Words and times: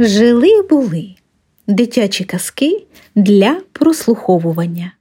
Жили 0.00 0.62
були 0.62 1.14
дитячі 1.66 2.24
казки 2.24 2.86
для 3.14 3.60
прослуховування. 3.72 4.92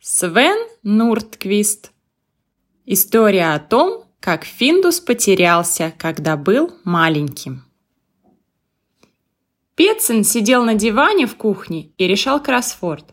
Свен 0.00 0.66
Нуртквист. 0.82 1.90
История 2.86 3.56
о 3.56 3.58
том, 3.58 4.04
как 4.20 4.44
Финдус 4.44 5.00
потерялся, 5.00 5.92
когда 5.98 6.36
был 6.36 6.70
маленьким. 6.84 7.62
Петсон 9.74 10.24
сидел 10.24 10.64
на 10.64 10.74
диване 10.74 11.26
в 11.26 11.34
кухне 11.34 11.88
и 11.98 12.06
решал 12.06 12.42
кроссворд. 12.42 13.04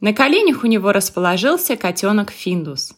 На 0.00 0.14
коленях 0.14 0.64
у 0.64 0.66
него 0.66 0.92
расположился 0.92 1.76
котенок 1.76 2.30
Финдус. 2.30 2.94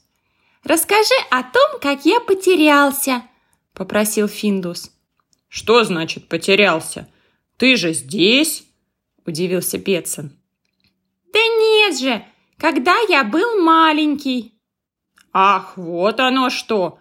«Расскажи 0.65 1.19
о 1.31 1.43
том, 1.43 1.81
как 1.81 2.07
я 2.07 2.21
потерялся»,— 2.21 3.23
попросил 3.73 4.29
Финдус. 4.29 4.92
«Что 5.53 5.85
значит 5.85 6.29
потерялся? 6.29 7.07
Ты 7.59 7.77
же 7.77 7.93
здесь?»– 7.93 8.65
удивился 9.27 9.79
Петсон. 9.79 10.33
«Да 11.31 11.41
нет 11.41 11.99
же! 11.99 12.25
Когда 12.57 12.97
я 13.11 13.23
был 13.23 13.63
маленький!» 13.63 14.59
«Ах, 15.31 15.77
вот 15.77 16.21
оно 16.21 16.49
что! 16.49 17.01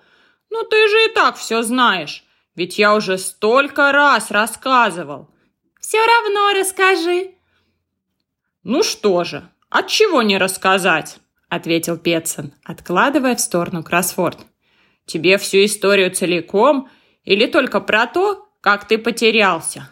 Ну 0.50 0.66
ты 0.66 0.90
же 0.90 1.06
и 1.06 1.14
так 1.14 1.38
все 1.38 1.64
знаешь, 1.64 2.26
ведь 2.54 2.78
я 2.78 2.94
уже 2.94 3.18
столько 3.18 3.94
раз 3.94 4.32
рассказывал!» 4.32 5.30
«Все 5.80 6.06
равно 6.06 6.52
расскажи!» 6.52 7.36
«Ну 8.64 8.84
что 8.84 9.24
же, 9.24 9.50
от 9.70 9.88
чего 9.88 10.24
не 10.24 10.38
рассказать?»– 10.38 11.20
ответил 11.48 11.98
Петсон, 11.98 12.52
откладывая 12.66 13.38
в 13.38 13.40
сторону 13.40 13.82
кроссворд. 13.82 14.40
«Тебе 15.06 15.38
всю 15.38 15.64
историю 15.64 16.14
целиком– 16.14 16.90
или 17.24 17.46
только 17.46 17.80
про 17.80 18.08
то, 18.08 18.48
как 18.62 18.88
ты 18.88 18.98
потерялся?» 18.98 19.90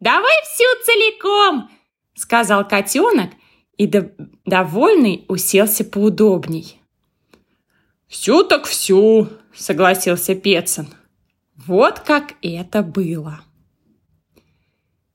«Давай 0.00 0.34
всю 0.44 0.64
целиком!»— 0.84 1.70
сказал 2.14 2.66
котенок 2.66 3.30
и, 3.76 3.86
до... 3.86 4.12
довольный, 4.46 5.26
уселся 5.28 5.84
поудобней. 5.84 6.80
«Всю 8.08 8.42
так 8.42 8.64
всю!»— 8.66 9.28
согласился 9.54 10.34
Петсон. 10.34 10.88
Вот 11.54 12.00
как 12.00 12.34
это 12.40 12.82
было. 12.82 13.40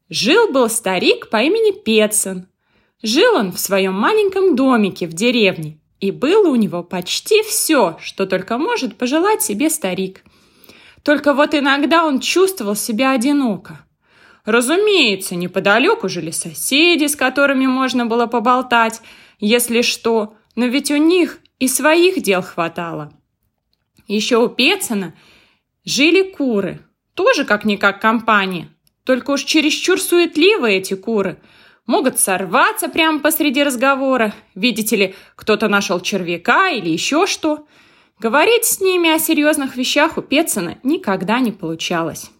Жил-был 0.09 0.69
старик 0.69 1.31
по 1.31 1.41
имени 1.41 1.71
Петсон. 1.71 2.47
Жил 3.01 3.35
он 3.35 3.51
в 3.51 3.59
своем 3.59 3.93
маленьком 3.93 4.55
домике 4.55 5.07
в 5.07 5.13
деревне, 5.13 5.79
и 5.99 6.11
было 6.11 6.49
у 6.49 6.55
него 6.55 6.83
почти 6.83 7.41
все, 7.41 7.97
что 7.99 8.27
только 8.27 8.59
может 8.59 8.97
пожелать 8.97 9.41
себе 9.41 9.71
старик– 9.71 10.23
только 11.05 11.35
вот 11.35 11.53
иногда 11.53 12.03
он 12.03 12.19
чувствовал 12.19 12.75
себя 12.75 13.11
одиноко. 13.11 13.85
Разумеется, 14.43 15.35
неподалеку 15.35 16.09
жили 16.09 16.31
соседи, 16.31 17.05
с 17.05 17.15
которыми 17.15 17.67
можно 17.67 18.07
было 18.07 18.25
поболтать, 18.25 19.01
если 19.39 19.83
что, 19.83 20.35
но 20.55 20.65
ведь 20.65 20.89
у 20.89 20.97
них 20.97 21.37
и 21.59 21.67
своих 21.67 22.23
дел 22.23 22.41
хватало. 22.41 23.13
Еще 24.07 24.37
у 24.37 24.49
Пецина 24.49 25.13
жили 25.83 26.23
куры, 26.23 26.79
тоже 27.13 27.45
как-никак 27.45 28.01
компания, 28.01 28.69
только 29.03 29.31
уж 29.31 29.43
чересчур 29.43 30.01
суетливые 30.01 30.79
эти 30.79 30.95
куры. 30.95 31.39
Могут 31.85 32.19
сорваться 32.19 32.89
прямо 32.89 33.19
посреди 33.19 33.63
разговора. 33.63 34.33
Видите 34.55 34.95
ли, 34.95 35.15
кто-то 35.35 35.67
нашел 35.67 35.99
червяка 35.99 36.69
или 36.69 36.89
еще 36.89 37.27
что– 37.27 37.67
Говорить 38.19 38.63
с 38.63 38.79
ними 38.79 39.09
о 39.13 39.19
серьезных 39.19 39.75
вещах 39.75 40.17
у 40.17 40.21
Пецина 40.21 40.77
никогда 40.83 41.39
не 41.39 41.51
получалось. 41.51 42.31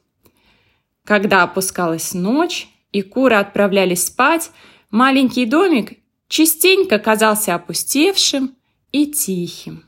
Когда 1.03 1.43
опускалась 1.43 2.13
ночь 2.13 2.67
и 2.93 3.01
куры 3.01 3.35
отправлялись 3.35 4.05
спать, 4.05 4.51
маленький 4.89 5.45
домик 5.45 5.99
частенько 6.29 6.97
казался 6.97 7.55
опустевшим 7.55 8.55
и 8.93 9.05
тихим. 9.07 9.83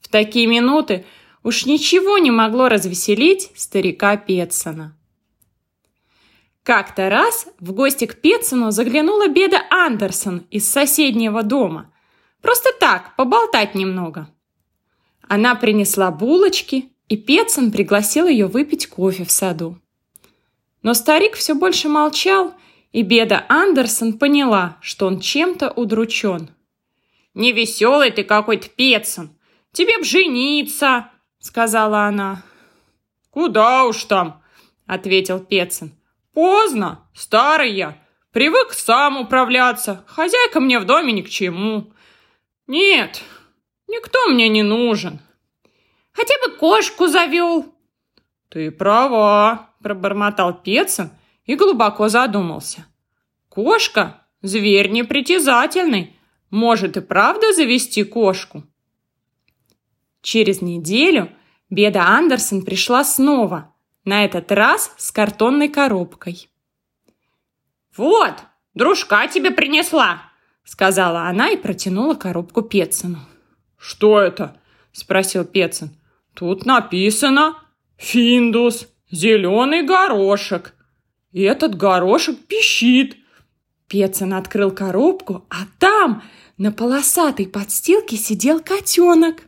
В 0.00 0.08
такие 0.08 0.46
минуты 0.46 1.06
уж 1.42 1.64
ничего 1.64 2.18
не 2.18 2.30
могло 2.30 2.68
развеселить 2.68 3.50
старика 3.56 4.18
Петсона. 4.18 4.94
Как-то 6.62 7.08
раз 7.08 7.48
в 7.60 7.72
гости 7.72 8.04
к 8.06 8.20
Петсону 8.20 8.70
заглянула 8.70 9.28
Беда 9.28 9.62
Андерсон 9.70 10.46
из 10.50 10.68
соседнего 10.68 11.42
дома. 11.42 11.90
Просто 12.42 12.70
так, 12.78 13.16
поболтать 13.16 13.74
немного– 13.74 14.28
она 15.28 15.54
принесла 15.54 16.10
булочки, 16.10 16.90
и 17.08 17.16
Петсон 17.16 17.70
пригласил 17.70 18.26
ее 18.26 18.46
выпить 18.46 18.86
кофе 18.86 19.24
в 19.24 19.30
саду. 19.30 19.78
Но 20.82 20.94
старик 20.94 21.34
все 21.34 21.54
больше 21.54 21.88
молчал, 21.88 22.54
и 22.92 23.02
Беда 23.02 23.44
Андерсон 23.48 24.18
поняла, 24.18 24.76
что 24.80 25.06
он 25.06 25.20
чем-то 25.20 25.70
удручен. 25.70 26.50
«Невеселый 27.34 28.10
ты 28.10 28.22
какой-то, 28.22 28.68
Петсон! 28.68 29.30
Тебе 29.72 29.98
б 29.98 30.04
жениться!»— 30.04 31.10
сказала 31.40 32.02
она. 32.02 32.42
«Куда 33.30 33.84
уж 33.86 34.04
там!»— 34.04 34.42
ответил 34.86 35.40
Петсон. 35.40 35.92
«Поздно, 36.32 37.08
старый 37.14 37.72
я, 37.72 37.98
привык 38.30 38.72
сам 38.72 39.16
управляться, 39.16 40.04
хозяйка 40.06 40.60
мне 40.60 40.78
в 40.78 40.84
доме 40.84 41.12
ни 41.12 41.22
к 41.22 41.28
чему. 41.28 41.92
Нет, 42.66 43.22
Никто 43.88 44.28
мне 44.28 44.48
не 44.48 44.62
нужен. 44.62 45.20
Хотя 46.12 46.34
бы 46.44 46.56
кошку 46.56 47.06
завел. 47.06 47.74
Ты 48.48 48.70
права, 48.70 49.70
пробормотал 49.82 50.54
Пецин 50.62 51.10
и 51.44 51.56
глубоко 51.56 52.08
задумался. 52.08 52.86
Кошка– 53.48 54.26
зверь 54.42 54.90
непритязательный. 54.90 56.16
Может 56.50 56.96
и 56.96 57.00
правда 57.00 57.52
завести 57.52 58.04
кошку. 58.04 58.62
Через 60.22 60.62
неделю 60.62 61.30
Беда 61.68 62.06
Андерсон 62.06 62.62
пришла 62.62 63.04
снова, 63.04 63.74
на 64.04 64.24
этот 64.24 64.52
раз 64.52 64.92
с 64.96 65.10
картонной 65.10 65.68
коробкой. 65.68 66.48
«Вот, 67.96 68.34
дружка 68.74 69.26
тебе 69.28 69.50
принесла!»– 69.50 70.22
сказала 70.64 71.22
она 71.22 71.50
и 71.50 71.56
протянула 71.56 72.14
коробку 72.14 72.62
Петсону. 72.62 73.18
«Что 73.86 74.18
это?»– 74.18 74.56
спросил 74.92 75.44
Пецин. 75.44 75.90
«Тут 76.32 76.64
написано 76.64 77.58
«Финдус, 77.98 78.88
зеленый 79.10 79.82
горошек». 79.82 80.74
И 81.32 81.42
этот 81.42 81.76
горошек 81.76 82.38
пищит». 82.46 83.18
Пецин 83.86 84.32
открыл 84.32 84.70
коробку, 84.70 85.44
а 85.50 85.66
там 85.78 86.22
на 86.56 86.72
полосатой 86.72 87.46
подстилке 87.46 88.16
сидел 88.16 88.60
котенок. 88.60 89.42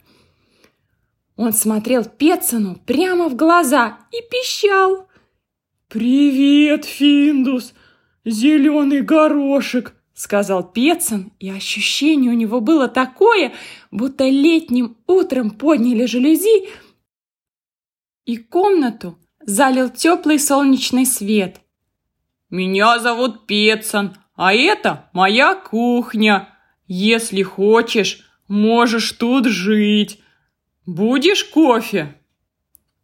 Он 1.37 1.55
смотрел 1.55 2.05
Пецину 2.05 2.79
прямо 2.85 3.31
в 3.31 3.37
глаза 3.37 4.01
и 4.13 4.19
пищал. 4.31 5.09
«Привет, 5.89 6.85
Финдус, 6.85 7.73
зеленый 8.27 9.01
горошек!» 9.01 9.95
Сказал 10.17 10.65
Пецин, 10.65 11.31
и 11.39 11.51
ощущение 11.51 12.33
у 12.33 12.35
него 12.35 12.61
было 12.61 12.89
такое, 12.89 13.53
будто 13.91 14.25
летним 14.25 14.97
утром 15.07 15.51
подняли 15.51 16.07
жалюзи, 16.07 16.71
и 18.25 18.39
комнату 18.39 19.19
залил 19.41 19.91
теплый 19.91 20.41
солнечный 20.41 21.07
свет. 21.07 21.61
«Меня 22.49 22.99
зовут 22.99 23.47
Пецин, 23.47 24.17
а 24.35 24.55
это 24.55 25.09
моя 25.13 25.55
кухня. 25.55 26.49
Если 26.87 27.43
хочешь, 27.43 28.27
можешь 28.49 29.13
тут 29.13 29.47
жить. 29.47 30.21
Будешь 30.87 31.45
кофе?» 31.45 32.19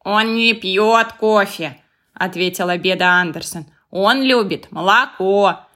«Он 0.00 0.34
не 0.34 0.54
пьет 0.54 1.12
кофе»,— 1.12 1.78
ответила 2.14 2.78
Беда 2.78 3.20
Андерсон. 3.20 3.66
«Он 3.90 4.22
любит 4.22 4.72
молоко. 4.72 5.66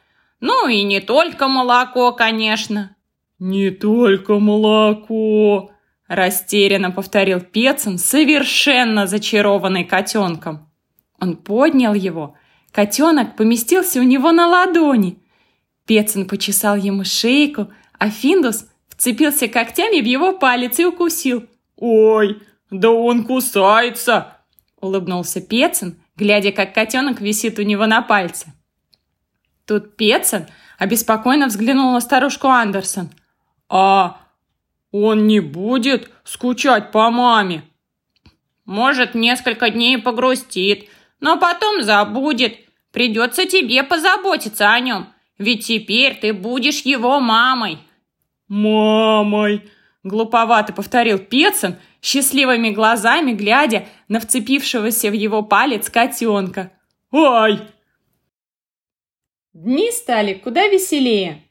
Ну 0.41 0.69
и 0.69 0.83
не 0.83 1.00
только 1.00 1.49
молоко, 1.49 2.12
конечно. 2.12 2.97
Не 3.38 3.71
только 3.71 4.38
молоко, 4.38 5.71
растерянно 6.09 6.91
повторил 6.91 7.41
Пецин, 7.41 7.99
совершенно 7.99 9.06
зачарованный 9.06 9.85
котенком. 9.85 10.71
Он 11.21 11.37
поднял 11.37 11.94
его. 11.94 12.35
Котенок 12.73 13.37
поместился 13.37 14.00
у 14.00 14.03
него 14.03 14.33
на 14.33 14.47
ладони. 14.47 15.19
Пецин 15.87 16.27
почесал 16.27 16.77
ему 16.77 17.05
шейку, 17.05 17.69
а 17.99 18.11
Финдус 18.11 18.67
вцепился 18.88 19.49
когтями 19.49 20.00
в 20.00 20.05
его 20.05 20.33
палец 20.38 20.79
и 20.79 20.85
укусил. 20.85 21.47
«Ой, 21.77 22.43
да 22.71 22.91
он 22.91 23.25
кусается!»— 23.25 24.38
улыбнулся 24.81 25.41
Пецин, 25.41 25.99
глядя, 26.17 26.53
как 26.53 26.75
котенок 26.75 27.21
висит 27.21 27.59
у 27.59 27.62
него 27.62 27.87
на 27.87 28.03
пальце. 28.03 28.53
Тут 29.66 29.96
Петсон 29.96 30.46
обеспокоенно 30.78 31.48
взглянул 31.48 31.92
на 31.92 32.00
старушку 32.00 32.46
Андерсон. 32.48 33.10
«А 33.68 34.20
он 34.92 35.26
не 35.26 35.40
будет 35.40 36.10
скучать 36.24 36.92
по 36.92 37.10
маме?» 37.10 37.64
«Может, 38.64 39.14
несколько 39.14 39.70
дней 39.70 39.98
погрустит, 39.98 40.88
но 41.20 41.36
потом 41.38 41.82
забудет. 41.82 42.56
Придется 42.92 43.46
тебе 43.46 43.82
позаботиться 43.82 44.70
о 44.70 44.80
нем, 44.80 45.08
ведь 45.38 45.66
теперь 45.66 46.14
ты 46.14 46.32
будешь 46.32 46.82
его 46.82 47.18
мамой». 47.18 47.78
«Мамой!»– 48.48 49.68
глуповато 50.04 50.72
повторил 50.72 51.18
Пецин, 51.18 51.76
счастливыми 52.00 52.70
глазами 52.70 53.32
глядя 53.32 53.86
на 54.06 54.20
вцепившегося 54.20 55.10
в 55.10 55.14
его 55.14 55.42
палец 55.42 55.90
котенка. 55.90 56.70
«Ай!» 57.12 57.75
Дни 59.56 59.91
стали 59.91 60.35
куда 60.35 60.69
веселее. 60.69 61.43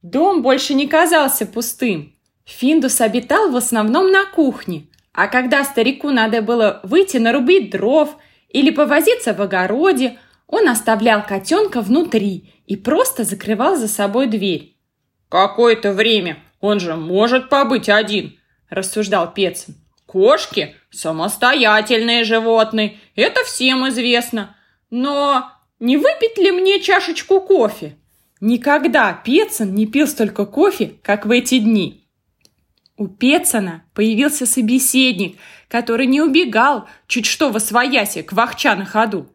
Дом 0.00 0.42
больше 0.42 0.74
не 0.74 0.86
казался 0.86 1.44
пустым. 1.44 2.14
Финдус 2.44 3.00
обитал 3.00 3.50
в 3.50 3.56
основном 3.56 4.12
на 4.12 4.26
кухне, 4.26 4.86
а 5.12 5.26
когда 5.26 5.64
старику 5.64 6.10
надо 6.10 6.40
было 6.40 6.78
выйти 6.84 7.16
нарубить 7.16 7.70
дров 7.70 8.16
или 8.48 8.70
повозиться 8.70 9.34
в 9.34 9.42
огороде, 9.42 10.20
он 10.46 10.68
оставлял 10.68 11.26
котенка 11.26 11.80
внутри 11.80 12.54
и 12.66 12.76
просто 12.76 13.24
закрывал 13.24 13.74
за 13.74 13.88
собой 13.88 14.28
дверь. 14.28 14.76
«Какое-то 15.28 15.92
время 15.92 16.38
он 16.60 16.78
же 16.78 16.94
может 16.94 17.48
побыть 17.48 17.88
один»,– 17.88 18.38
рассуждал 18.70 19.34
Пецин. 19.34 19.74
«Кошки– 20.06 20.76
самостоятельные 20.90 22.22
животные, 22.22 22.98
это 23.16 23.42
всем 23.42 23.88
известно. 23.88 24.54
Но 24.90 25.57
не 25.80 25.96
выпить 25.96 26.38
ли 26.38 26.50
мне 26.50 26.80
чашечку 26.80 27.40
кофе? 27.40 27.96
Никогда 28.40 29.12
Пецин 29.12 29.74
не 29.74 29.86
пил 29.86 30.06
столько 30.06 30.44
кофе, 30.44 30.94
как 31.02 31.26
в 31.26 31.30
эти 31.30 31.58
дни. 31.58 32.04
У 32.96 33.06
Пецина 33.06 33.84
появился 33.94 34.44
собеседник, 34.44 35.38
который 35.68 36.06
не 36.06 36.20
убегал 36.20 36.88
чуть 37.06 37.26
что 37.26 37.50
во 37.50 37.60
своясе 37.60 38.24
к 38.24 38.32
вахча 38.32 38.74
на 38.74 38.84
ходу. 38.84 39.28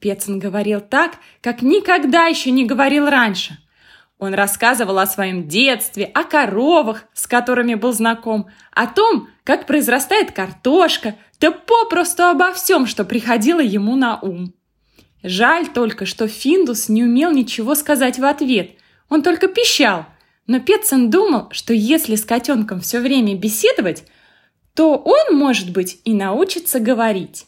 Пецин 0.00 0.38
говорил 0.40 0.80
так, 0.80 1.12
как 1.40 1.62
никогда 1.62 2.26
еще 2.26 2.50
не 2.50 2.64
говорил 2.64 3.08
раньше. 3.08 3.58
Он 4.18 4.34
рассказывал 4.34 4.98
о 4.98 5.06
своем 5.06 5.46
детстве, 5.46 6.04
о 6.06 6.24
коровах, 6.24 7.04
с 7.12 7.26
которыми 7.26 7.74
был 7.74 7.92
знаком, 7.92 8.48
о 8.72 8.86
том, 8.86 9.28
как 9.44 9.66
произрастает 9.66 10.32
картошка, 10.32 11.16
да 11.38 11.52
попросту 11.52 12.24
обо 12.24 12.52
всем, 12.52 12.86
что 12.86 13.04
приходило 13.04 13.60
ему 13.60 13.94
на 13.94 14.18
ум. 14.18 14.55
Жаль 15.26 15.66
только, 15.66 16.06
что 16.06 16.28
Финдус 16.28 16.88
не 16.88 17.02
умел 17.02 17.32
ничего 17.32 17.74
сказать 17.74 18.16
в 18.20 18.24
ответ. 18.24 18.76
Он 19.08 19.24
только 19.24 19.48
пищал. 19.48 20.06
Но 20.46 20.60
Петсон 20.60 21.10
думал, 21.10 21.48
что 21.50 21.74
если 21.74 22.14
с 22.14 22.24
котенком 22.24 22.80
все 22.80 23.00
время 23.00 23.34
беседовать, 23.34 24.04
то 24.72 24.94
он, 24.96 25.36
может 25.36 25.72
быть, 25.72 26.00
и 26.04 26.14
научится 26.14 26.78
говорить. 26.78 27.46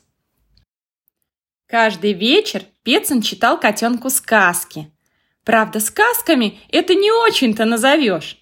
Каждый 1.68 2.14
вечер 2.14 2.62
Петсон 2.82 3.22
читал 3.22 3.60
котенку 3.60 4.10
сказки. 4.10 4.90
Правда, 5.44 5.78
сказками 5.78 6.58
это 6.70 6.96
не 6.96 7.12
очень-то 7.12 7.64
назовешь. 7.64 8.38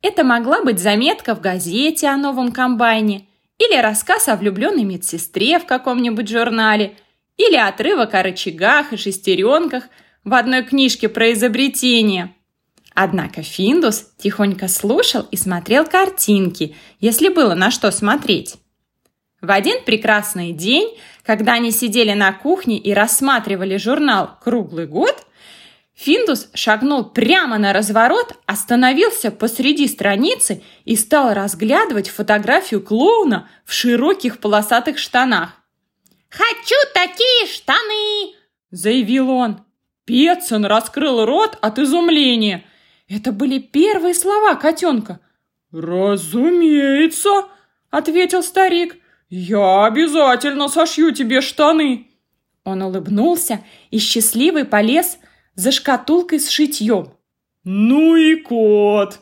Это 0.00 0.22
могла 0.22 0.62
быть 0.62 0.78
заметка 0.78 1.34
в 1.34 1.40
газете 1.40 2.06
о 2.06 2.16
новом 2.16 2.52
комбайне 2.52 3.26
или 3.58 3.76
рассказ 3.80 4.28
о 4.28 4.36
влюбленной 4.36 4.84
медсестре 4.84 5.58
в 5.58 5.66
каком-нибудь 5.66 6.28
журнале– 6.28 6.96
или 7.36 7.56
отрывок 7.56 8.14
о 8.14 8.22
рычагах 8.22 8.92
и 8.92 8.96
шестеренках 8.96 9.84
в 10.24 10.34
одной 10.34 10.64
книжке 10.64 11.08
про 11.08 11.32
изобретение. 11.32 12.34
Однако 12.94 13.42
Финдус 13.42 14.06
тихонько 14.16 14.68
слушал 14.68 15.26
и 15.30 15.36
смотрел 15.36 15.84
картинки, 15.84 16.74
если 16.98 17.28
было 17.28 17.54
на 17.54 17.70
что 17.70 17.90
смотреть. 17.90 18.56
В 19.42 19.50
один 19.50 19.84
прекрасный 19.84 20.52
день, 20.52 20.96
когда 21.22 21.54
они 21.54 21.70
сидели 21.70 22.12
на 22.12 22.32
кухне 22.32 22.78
и 22.78 22.94
рассматривали 22.94 23.76
журнал 23.76 24.38
«Круглый 24.42 24.86
год», 24.86 25.26
Финдус 25.94 26.48
шагнул 26.52 27.04
прямо 27.04 27.56
на 27.56 27.72
разворот, 27.72 28.34
остановился 28.44 29.30
посреди 29.30 29.88
страницы 29.88 30.62
и 30.84 30.94
стал 30.94 31.32
разглядывать 31.32 32.10
фотографию 32.10 32.82
клоуна 32.82 33.48
в 33.64 33.72
широких 33.72 34.38
полосатых 34.38 34.98
штанах. 34.98 35.55
«Хочу 36.36 36.76
такие 36.92 37.46
штаны!»– 37.46 38.34
заявил 38.70 39.30
он. 39.30 39.60
Петсон 40.04 40.66
раскрыл 40.66 41.24
рот 41.24 41.56
от 41.62 41.78
изумления. 41.78 42.64
Это 43.08 43.32
были 43.32 43.58
первые 43.58 44.14
слова 44.14 44.54
котенка. 44.54 45.20
«Разумеется!»– 45.72 47.46
ответил 47.90 48.42
старик. 48.42 48.98
«Я 49.30 49.86
обязательно 49.86 50.68
сошью 50.68 51.12
тебе 51.12 51.40
штаны!» 51.40 52.08
Он 52.64 52.82
улыбнулся 52.82 53.64
и 53.90 53.98
счастливый 53.98 54.66
полез 54.66 55.18
за 55.54 55.72
шкатулкой 55.72 56.40
с 56.40 56.50
шитьем. 56.50 57.14
«Ну 57.64 58.14
и 58.14 58.36
кот!» 58.36 59.20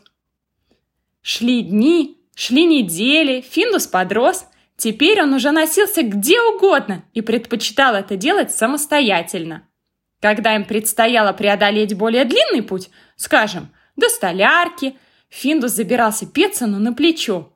Шли 1.23 1.63
дни, 1.63 2.19
шли 2.35 2.65
недели, 2.65 3.41
Финдус 3.41 3.87
подрос, 3.87 4.47
Теперь 4.77 5.23
он 5.23 5.33
уже 5.33 5.53
носился 5.53 6.03
где 6.03 6.41
угодно 6.41 7.05
и 7.13 7.21
предпочитал 7.21 7.95
это 7.95 8.17
делать 8.17 8.53
самостоятельно. 8.53 9.67
Когда 10.21 10.55
им 10.57 10.65
предстояло 10.65 11.33
преодолеть 11.33 11.97
более 11.97 12.25
длинный 12.25 12.63
путь, 12.63 12.91
скажем, 13.17 13.69
до 13.97 14.09
столярки, 14.09 14.97
Финдус 15.29 15.73
забирался 15.73 16.27
Петсону 16.27 16.79
на 16.79 16.93
плечо. 16.93 17.53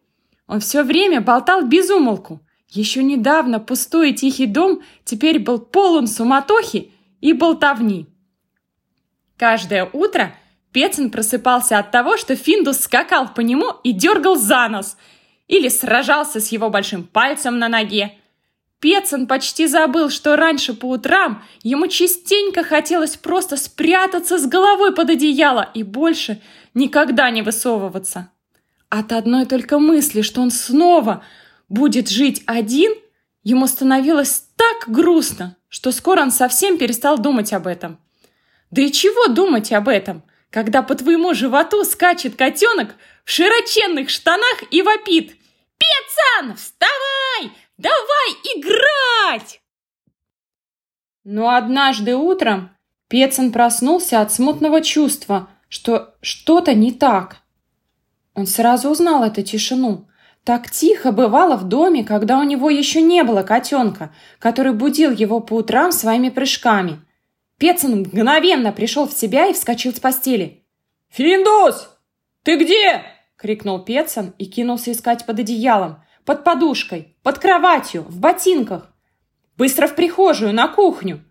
Он 0.47 0.61
все 0.61 0.82
время 0.82 1.20
болтал 1.20 1.62
без 1.62 1.91
умолку. 1.91 2.41
Еще 2.70 3.03
недавно 3.03 3.61
пустой 3.61 4.11
и 4.11 4.15
тихий 4.15 4.47
дом 4.47 4.82
теперь 5.05 5.38
был 5.38 5.59
полон 5.59 6.06
суматохи 6.06 6.93
и 7.20 7.32
болтовни. 7.32 8.06
Каждое 9.37 9.88
утро 9.93 10.35
Петсон 10.73 11.11
просыпался 11.11 11.79
от 11.79 11.91
того, 11.91 12.17
что 12.17 12.37
Финдус 12.37 12.81
скакал 12.81 13.29
по 13.35 13.41
нему 13.41 13.73
и 13.82 13.93
дергал 13.93 14.37
за 14.37 14.69
нос– 14.69 14.97
или 15.49 15.69
сражался 15.69 16.41
с 16.41 16.53
его 16.53 16.71
большим 16.71 17.05
пальцем 17.05 17.59
на 17.59 17.69
ноге. 17.69 18.15
Пецин 18.81 19.27
почти 19.27 19.67
забыл, 19.67 20.09
что 20.09 20.37
раньше 20.37 20.73
по 20.73 20.91
утрам 20.91 21.43
ему 21.65 21.89
частенько 21.89 22.62
хотелось 22.62 23.17
просто 23.17 23.56
спрятаться 23.56 24.39
с 24.39 24.47
головой 24.47 24.95
под 24.95 25.11
одеяло 25.11 25.69
и 25.75 25.83
больше 25.83 26.41
никогда 26.75 27.31
не 27.31 27.43
высовываться. 27.43 28.31
От 28.89 29.12
одной 29.12 29.47
только 29.47 29.81
мысли, 29.81 30.22
что 30.22 30.41
он 30.41 30.51
снова 30.51 31.25
будет 31.69 32.08
жить 32.08 32.43
один, 32.46 32.93
ему 33.43 33.67
становилось 33.67 34.44
так 34.56 34.89
грустно, 34.89 35.56
что 35.69 35.91
скоро 35.91 36.22
он 36.22 36.31
совсем 36.31 36.79
перестал 36.79 37.19
думать 37.19 37.53
об 37.53 37.67
этом. 37.67 37.99
Да 38.70 38.82
и 38.82 38.93
чего 38.93 39.27
думать 39.29 39.72
об 39.72 39.89
этом, 39.89 40.22
когда 40.51 40.82
по 40.82 40.94
твоему 40.94 41.34
животу 41.34 41.84
скачет 41.84 42.37
котенок 42.37 42.94
в 43.25 43.31
широченных 43.31 44.08
штанах 44.08 44.63
и 44.70 44.82
вопит 44.82 45.34
«Пецан, 45.79 46.56
вставай! 46.56 47.53
Давай 47.77 48.31
играть!» 48.56 49.61
Но 51.25 51.51
однажды 51.51 52.17
утром 52.17 52.70
Пецан 53.08 53.53
проснулся 53.53 54.20
от 54.20 54.32
смутного 54.32 54.82
чувства, 54.82 55.49
что 55.69 56.15
что-то 56.20 56.75
не 56.75 56.93
так. 56.93 57.39
Он 58.35 58.47
сразу 58.47 58.91
узнал 58.91 59.25
эту 59.25 59.43
тишину. 59.43 60.08
Так 60.44 60.70
тихо 60.70 61.13
бывало 61.13 61.56
в 61.56 61.65
доме, 61.65 62.05
когда 62.05 62.39
у 62.39 62.43
него 62.43 62.70
еще 62.70 63.03
не 63.03 63.25
было 63.25 63.43
котенка, 63.43 64.15
который 64.39 64.73
будил 64.73 65.11
его 65.11 65.41
по 65.41 65.55
утрам 65.55 65.93
своими 65.93 66.29
прыжками. 66.31 67.01
Пецан 67.58 68.01
мгновенно 68.01 68.73
пришел 68.73 69.06
в 69.08 69.13
себя 69.13 69.49
и 69.49 69.53
вскочил 69.53 69.93
с 69.93 70.01
постели. 70.01 70.65
«Финдус, 71.11 71.91
ты 72.44 72.56
где?»— 72.56 73.03
крикнул 73.39 73.79
Петсон 73.79 74.35
и 74.37 74.45
кинулся 74.45 74.93
искать 74.93 75.25
под 75.25 75.39
одеялом, 75.39 76.03
под 76.25 76.45
подушкой, 76.45 77.17
под 77.23 77.39
кроватью, 77.39 78.03
в 78.03 78.19
ботинках. 78.19 78.93
Быстро 79.57 79.87
в 79.87 79.95
прихожую, 79.95 80.53
на 80.53 80.69
кухню. 80.69 81.25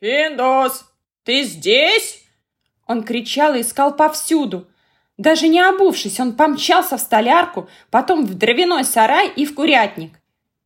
«Финдос, 0.00 0.84
ты 1.24 1.42
здесь?» 1.42 2.22
Он 2.86 3.02
кричал 3.02 3.54
и 3.54 3.60
искал 3.60 3.94
повсюду. 3.94 4.68
Даже 5.18 5.48
не 5.48 5.60
обувшись, 5.60 6.20
он 6.20 6.34
помчался 6.34 6.96
в 6.96 7.00
столярку, 7.00 7.68
потом 7.90 8.24
в 8.24 8.34
дровяной 8.34 8.84
сарай 8.84 9.28
и 9.28 9.44
в 9.44 9.54
курятник. 9.54 10.14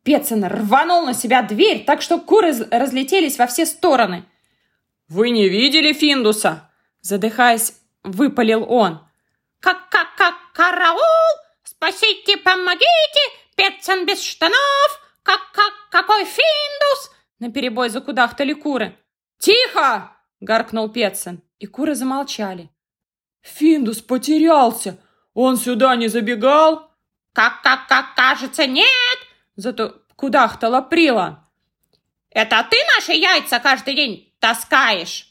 Петсон 0.04 0.44
рванул 0.44 1.06
на 1.06 1.14
себя 1.14 1.42
дверь, 1.42 1.84
так 1.84 2.02
что 2.02 2.18
куры 2.18 2.52
разлетелись 2.70 3.38
во 3.38 3.46
все 3.46 3.64
стороны. 3.64 4.24
«Вы 5.08 5.30
не 5.30 5.48
видели 5.48 5.92
Финдуса?» 5.92 6.70
Задыхаясь, 7.00 7.74
выпалил 8.04 8.64
он. 8.68 9.00
«Как-как-как, 9.58 10.34
караул! 10.54 11.32
Спасите, 11.64 12.36
помогите! 12.38 13.20
Петсон 13.56 14.06
без 14.06 14.22
штанов! 14.22 15.00
Как-как, 15.22 15.72
какой 15.90 16.24
финдус!» 16.24 17.10
Наперебой 17.38 17.88
закудахтали 17.88 18.52
куры. 18.52 18.96
«Тихо!»— 19.38 20.16
гаркнул 20.40 20.88
Петсон, 20.88 21.42
и 21.58 21.66
куры 21.66 21.94
замолчали. 21.94 22.70
«Финдус 23.42 24.00
потерялся! 24.00 24.98
Он 25.34 25.56
сюда 25.56 25.96
не 25.96 26.08
забегал?» 26.08 26.90
«Как-как-как, 27.32 28.14
кажется, 28.14 28.66
нет!» 28.66 29.18
Зато 29.56 30.02
кудахтала 30.16 30.80
Прила. 30.80 31.42
Это 32.34 32.66
ты 32.70 32.76
наши 32.94 33.12
яйца 33.12 33.60
каждый 33.60 33.94
день 33.94 34.34
таскаешь?» 34.40 35.28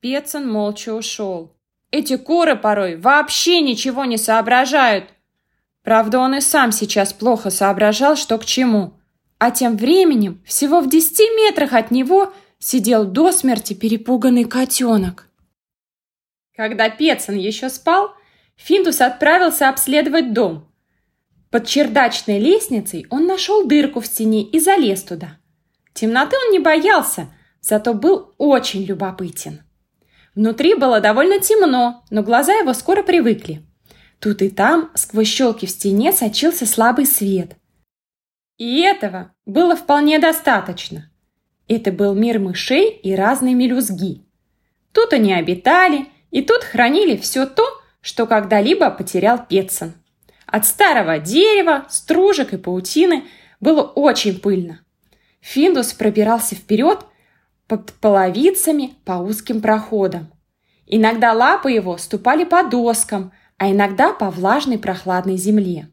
Пецин 0.00 0.50
молча 0.50 0.94
ушел. 0.94 1.57
Эти 1.90 2.16
куры 2.16 2.56
порой 2.56 2.96
вообще 2.96 3.60
ничего 3.60 4.04
не 4.04 4.18
соображают. 4.18 5.10
Правда, 5.82 6.18
он 6.18 6.34
и 6.34 6.40
сам 6.40 6.70
сейчас 6.70 7.12
плохо 7.12 7.50
соображал, 7.50 8.16
что 8.16 8.36
к 8.36 8.44
чему. 8.44 8.92
А 9.38 9.50
тем 9.50 9.76
временем, 9.76 10.42
всего 10.44 10.80
в 10.80 10.88
десяти 10.88 11.24
метрах 11.30 11.72
от 11.72 11.90
него, 11.90 12.32
сидел 12.58 13.04
до 13.04 13.32
смерти 13.32 13.72
перепуганный 13.72 14.44
котенок. 14.44 15.28
Когда 16.54 16.90
Пецин 16.90 17.36
еще 17.36 17.70
спал, 17.70 18.12
Финдус 18.56 19.00
отправился 19.00 19.68
обследовать 19.68 20.32
дом. 20.32 20.68
Под 21.50 21.66
чердачной 21.66 22.38
лестницей 22.38 23.06
он 23.08 23.26
нашел 23.26 23.66
дырку 23.66 24.00
в 24.00 24.06
стене 24.06 24.42
и 24.42 24.58
залез 24.58 25.04
туда. 25.04 25.38
Темноты 25.94 26.36
он 26.36 26.52
не 26.52 26.58
боялся, 26.58 27.28
зато 27.60 27.94
был 27.94 28.34
очень 28.36 28.84
любопытен. 28.84 29.62
Внутри 30.38 30.76
было 30.76 31.00
довольно 31.00 31.40
темно, 31.40 32.04
но 32.10 32.22
глаза 32.22 32.52
его 32.52 32.72
скоро 32.72 33.02
привыкли. 33.02 33.60
Тут 34.20 34.40
и 34.40 34.50
там, 34.50 34.92
сквозь 34.94 35.26
щелки 35.26 35.66
в 35.66 35.70
стене, 35.70 36.12
сочился 36.12 36.64
слабый 36.64 37.06
свет. 37.06 37.56
И 38.56 38.82
этого 38.82 39.32
было 39.46 39.74
вполне 39.74 40.20
достаточно. 40.20 41.10
Это 41.66 41.90
был 41.90 42.14
мир 42.14 42.38
мышей 42.38 42.88
и 42.88 43.16
разные 43.16 43.56
мелюзги. 43.56 44.22
Тут 44.92 45.12
они 45.12 45.34
обитали, 45.34 46.06
и 46.30 46.42
тут 46.42 46.62
хранили 46.62 47.16
все 47.16 47.44
то, 47.44 47.64
что 48.00 48.24
когда-либо 48.28 48.90
потерял 48.90 49.44
Петсон. 49.44 49.94
От 50.46 50.66
старого 50.66 51.18
дерева, 51.18 51.86
стружек 51.88 52.52
и 52.52 52.58
паутины 52.58 53.24
было 53.58 53.82
очень 53.82 54.38
пыльно. 54.38 54.82
Финдус 55.40 55.94
пробирался 55.94 56.54
вперед 56.54 57.00
под 57.68 57.92
половицами 57.92 58.94
по 59.04 59.12
узким 59.12 59.60
проходам. 59.60 60.32
Иногда 60.86 61.32
лапы 61.34 61.70
его 61.70 61.98
ступали 61.98 62.44
по 62.44 62.64
доскам, 62.64 63.30
а 63.58 63.70
иногда 63.70 64.12
по 64.12 64.30
влажной 64.30 64.78
прохладной 64.78 65.36
земле. 65.36 65.88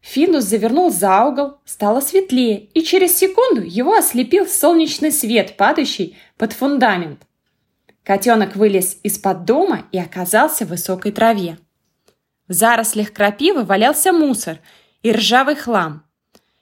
Финдус 0.00 0.44
завернул 0.44 0.90
за 0.90 1.24
угол, 1.24 1.58
стало 1.64 2.00
светлее, 2.00 2.66
и 2.74 2.82
через 2.82 3.16
секунду 3.16 3.62
его 3.62 3.94
ослепил 3.94 4.46
солнечный 4.46 5.10
свет, 5.10 5.56
падающий 5.56 6.16
под 6.36 6.52
фундамент. 6.52 7.22
Котенок 8.04 8.54
вылез 8.54 8.98
из-под 9.02 9.44
дома 9.44 9.86
и 9.92 9.98
оказался 9.98 10.64
в 10.64 10.70
высокой 10.70 11.12
траве. 11.12 11.58
В 12.46 12.52
зарослях 12.52 13.12
крапивы 13.12 13.64
валялся 13.64 14.12
мусор 14.12 14.60
и 15.02 15.12
ржавый 15.12 15.56
хлам. 15.56 16.04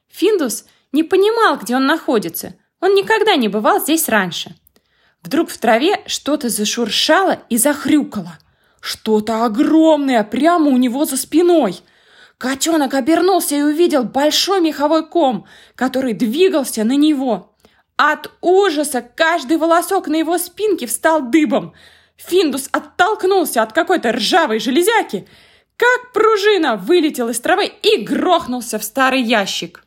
Финдус 0.09 0.67
не 0.93 1.03
понимал, 1.03 1.59
где 1.59 1.77
он 1.77 1.87
находится. 1.87 2.55
Он 2.87 2.95
никогда 2.95 3.35
не 3.35 3.49
бывал 3.49 3.81
здесь 3.81 4.09
раньше. 4.09 4.55
Вдруг 5.21 5.51
в 5.51 5.59
траве 5.59 6.03
что-то 6.07 6.49
зашуршало 6.49 7.41
и 7.49 7.57
захрюкало. 7.57 8.39
Что-то 8.81 9.45
огромное 9.45 10.23
прямо 10.23 10.71
у 10.71 10.77
него 10.77 11.05
за 11.05 11.17
спиной. 11.17 11.81
Котенок 12.39 12.95
обернулся 12.95 13.57
и 13.57 13.63
увидел 13.63 14.05
большой 14.05 14.61
меховой 14.61 15.05
ком, 15.05 15.47
который 15.75 16.13
двигался 16.13 16.85
на 16.85 16.95
него. 16.95 17.57
От 17.97 18.31
ужаса 18.41 19.03
каждый 19.03 19.57
волосок 19.57 20.07
на 20.07 20.15
его 20.15 20.39
спинке 20.39 20.87
встал 20.87 21.23
дыбом. 21.23 21.75
Финдус 22.17 22.69
оттолкнулся 22.71 23.65
от 23.65 23.73
какой-то 23.73 24.13
ржавой 24.13 24.61
железяки– 24.61 25.27
как 25.79 26.13
пружина 26.15 26.77
вылетел 26.77 27.29
из 27.29 27.39
травы 27.39 27.67
и 27.67 27.99
грохнулся 27.99 28.79
в 28.79 28.85
старый 28.85 29.21
ящик. 29.21 29.86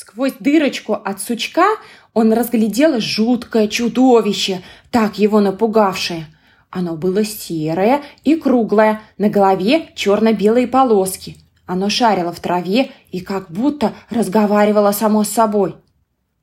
Сквозь 0.00 0.34
дырочку 0.38 0.92
от 0.92 1.20
сучка 1.20 1.66
он 2.14 2.32
разглядел 2.32 3.00
жуткое 3.00 3.66
чудовище, 3.66 4.62
так 4.92 5.18
его 5.18 5.40
напугавшее. 5.40 6.28
Оно 6.70 6.94
было 6.94 7.24
серое 7.24 8.02
и 8.22 8.36
круглое, 8.36 9.02
на 9.18 9.28
голове 9.28 9.88
черно-белые 9.96 10.68
полоски. 10.68 11.36
Оно 11.66 11.90
шарило 11.90 12.32
в 12.32 12.38
траве 12.38 12.92
и 13.10 13.18
как 13.18 13.50
будто 13.50 13.92
разговаривало 14.08 14.92
само 14.92 15.24
с 15.24 15.30
собой. 15.30 15.74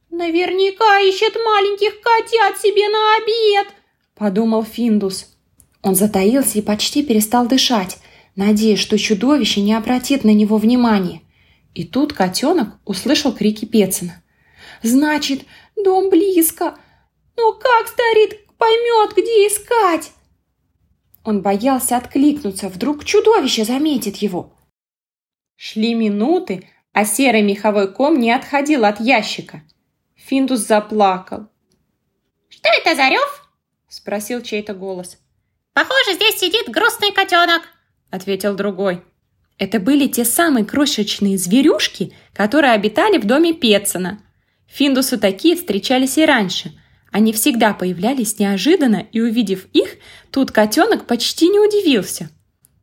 «Наверняка 0.09 0.99
ищет 0.99 1.35
маленьких 1.35 2.01
котят 2.01 2.59
себе 2.59 2.89
на 2.89 3.15
обед»,— 3.15 3.73
подумал 4.17 4.65
Финдус. 4.65 5.27
Он 5.81 5.95
затаился 5.95 6.59
и 6.59 6.61
почти 6.61 7.03
перестал 7.03 7.47
дышать, 7.47 7.99
надеясь, 8.35 8.79
что 8.79 8.97
чудовище 8.97 9.61
не 9.61 9.73
обратит 9.73 10.25
на 10.25 10.33
него 10.33 10.57
внимания. 10.57 11.21
И 11.75 11.83
тут 11.83 12.13
котенок 12.13 12.79
услышал 12.85 13.35
крики 13.35 13.65
Пецина. 13.65 14.23
«Значит, 14.81 15.43
дом 15.75 16.09
близко. 16.09 16.77
Но 17.35 17.51
как 17.51 17.87
старик 17.89 18.47
поймет, 18.57 19.13
где 19.13 19.47
искать?» 19.47 20.13
Он 21.25 21.41
боялся 21.41 21.97
откликнуться, 21.97 22.69
вдруг 22.69 23.03
чудовище 23.03 23.65
заметит 23.65 24.17
его. 24.17 24.53
Шли 25.57 25.93
минуты, 25.95 26.69
а 26.93 27.03
серый 27.03 27.41
меховой 27.41 27.91
ком 27.91 28.19
не 28.19 28.31
отходил 28.31 28.85
от 28.85 29.01
ящика. 29.01 29.61
Финдус 30.15 30.61
заплакал. 30.61 31.49
«Что 32.47 32.69
это 32.69 32.95
за 32.95 33.09
рев?»– 33.09 33.49
спросил 33.89 34.41
чей-то 34.41 34.73
голос. 34.73 35.17
«Похоже, 35.73 36.13
здесь 36.13 36.39
сидит 36.39 36.69
грустный 36.69 37.11
котенок»,— 37.11 37.63
ответил 38.11 38.55
другой. 38.55 39.03
Это 39.57 39.79
были 39.79 40.07
те 40.07 40.25
самые 40.25 40.65
крошечные 40.65 41.37
зверюшки, 41.37 42.13
которые 42.33 42.73
обитали 42.73 43.17
в 43.17 43.25
доме 43.25 43.53
Петсона. 43.53 44.21
Финдусу 44.67 45.17
такие 45.17 45.55
встречались 45.55 46.17
и 46.17 46.25
раньше. 46.25 46.71
Они 47.11 47.31
всегда 47.31 47.73
появлялись 47.73 48.39
неожиданно, 48.39 49.07
и, 49.11 49.21
увидев 49.21 49.67
их, 49.71 49.95
тут 50.31 50.51
котенок 50.51 51.07
почти 51.07 51.47
не 51.47 51.59
удивился. 51.59 52.29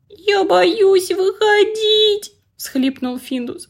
«Я 0.08 0.44
боюсь 0.44 1.10
выходить!»– 1.10 2.32
схлипнул 2.56 3.18
Финдус. 3.18 3.68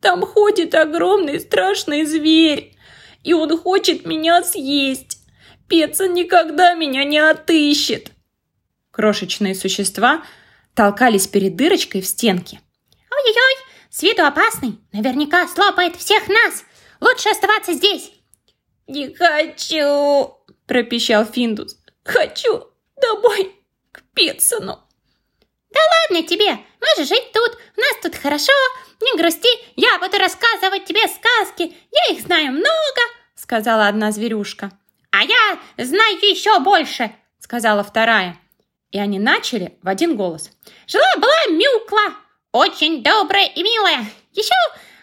«Там 0.00 0.22
ходит 0.22 0.74
огромный 0.74 1.40
страшный 1.40 2.06
зверь, 2.06 2.74
и 3.22 3.34
он 3.34 3.58
хочет 3.58 4.06
меня 4.06 4.42
съесть. 4.42 5.18
Петсон 5.68 6.14
никогда 6.14 6.72
меня 6.72 7.04
не 7.04 7.18
отыщет!» 7.18 8.12
Крошечные 8.92 9.54
существа 9.54 10.22
толкались 10.76 11.26
перед 11.26 11.56
дырочкой 11.56 12.02
в 12.02 12.06
стенке. 12.06 12.60
«Ой-ой-ой, 13.10 13.56
с 13.90 14.02
виду 14.02 14.24
опасный, 14.24 14.78
наверняка 14.92 15.48
слопает 15.48 15.96
всех 15.96 16.28
нас. 16.28 16.64
Лучше 17.00 17.30
оставаться 17.30 17.72
здесь». 17.72 18.12
«Не 18.86 19.12
хочу!»– 19.12 20.36
пропищал 20.66 21.24
Финдус. 21.24 21.78
«Хочу 22.04 22.68
домой, 23.00 23.52
к 23.90 24.02
Петсону!» 24.14 24.78
«Да 25.70 25.80
ладно 26.10 26.26
тебе, 26.26 26.58
можешь 26.80 27.08
жить 27.08 27.32
тут, 27.32 27.58
у 27.76 27.80
нас 27.80 27.96
тут 28.02 28.14
хорошо, 28.14 28.52
не 29.00 29.18
грусти, 29.18 29.48
я 29.74 29.98
буду 29.98 30.18
рассказывать 30.18 30.84
тебе 30.84 31.08
сказки, 31.08 31.74
я 31.90 32.14
их 32.14 32.20
знаю 32.20 32.52
много»,— 32.52 33.00
сказала 33.34 33.88
одна 33.88 34.12
зверюшка. 34.12 34.70
«А 35.10 35.24
я 35.24 35.58
знаю 35.84 36.16
еще 36.18 36.60
больше»,— 36.60 37.12
сказала 37.40 37.82
вторая. 37.82 38.38
И 38.90 38.98
они 38.98 39.18
начали 39.18 39.78
в 39.82 39.88
один 39.88 40.16
голос. 40.16 40.50
Жила-была 40.86 41.46
Мюкла, 41.50 42.14
очень 42.52 43.02
добрая 43.02 43.46
и 43.46 43.62
милая. 43.62 44.06
Еще 44.32 44.54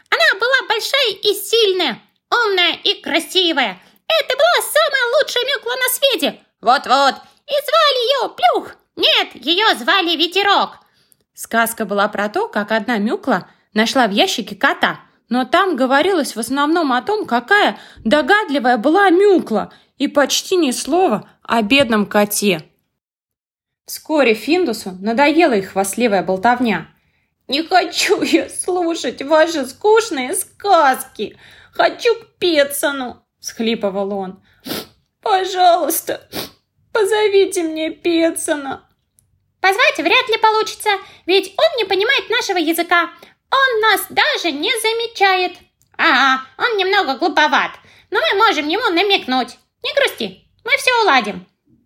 она 0.10 0.40
была 0.40 0.68
большая 0.68 1.12
и 1.22 1.34
сильная, 1.34 2.02
умная 2.32 2.78
и 2.84 3.02
красивая. 3.02 3.82
Это 4.08 4.36
была 4.36 4.62
самая 4.62 5.20
лучшая 5.20 5.46
Мюкла 5.46 5.72
на 5.76 5.90
свете. 5.90 6.40
Вот-вот. 6.62 7.16
И 7.46 7.52
звали 7.52 8.24
ее 8.24 8.30
Плюх. 8.30 8.76
Нет, 8.96 9.36
ее 9.36 9.76
звали 9.76 10.16
Ветерок. 10.16 10.80
Сказка 11.34 11.86
была 11.86 12.08
про 12.08 12.30
то, 12.30 12.48
как 12.48 12.72
одна 12.72 12.98
Мюкла 12.98 13.50
нашла 13.74 14.08
в 14.08 14.12
ящике 14.12 14.56
кота. 14.56 15.00
Но 15.30 15.46
там 15.46 15.76
говорилось 15.76 16.36
в 16.36 16.40
основном 16.40 16.94
о 16.94 17.02
том, 17.02 17.26
какая 17.26 17.80
догадливая 18.04 18.78
была 18.78 19.10
Мюкла, 19.10 19.74
и 19.98 20.08
почти 20.08 20.56
ни 20.56 20.72
слова 20.72 21.30
о 21.42 21.62
бедном 21.62 22.06
коте. 22.06 22.70
Вскоре 23.86 24.34
Финдусу 24.34 24.98
надоела 25.02 25.54
их 25.54 25.72
хвастливая 25.72 26.24
болтовня. 26.24 26.88
«Не 27.48 27.64
хочу 27.64 28.22
я 28.22 28.50
слушать 28.50 29.22
ваши 29.22 29.66
скучные 29.66 30.34
сказки! 30.36 31.38
Хочу 31.74 32.16
к 32.16 32.38
Петсону!»– 32.40 33.26
схлипывал 33.40 34.14
он. 34.14 34.44
«Пожалуйста, 35.22 36.30
позовите 36.94 37.64
мне 37.64 37.90
Петсона!» 37.90 38.90
«Позвать 39.60 39.98
вряд 39.98 40.30
ли 40.30 40.38
получится, 40.38 40.90
ведь 41.26 41.54
он 41.58 41.78
не 41.78 41.86
понимает 41.86 42.30
нашего 42.30 42.58
языка. 42.58 43.10
Он 43.52 43.82
нас 43.82 44.06
даже 44.10 44.52
не 44.52 44.72
замечает. 44.72 45.58
Ага, 45.98 46.46
он 46.58 46.78
немного 46.78 47.18
глуповат, 47.18 47.72
но 48.10 48.20
мы 48.20 48.38
можем 48.38 48.68
ему 48.68 48.90
намекнуть. 48.90 49.58
Не 49.84 49.94
грусти, 49.94 50.48
мы 50.64 50.72
все 50.78 50.92
уладим. 51.04 51.46